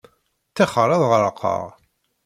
[0.49, 1.61] Ṭṭixer ad ɣerqeɣ.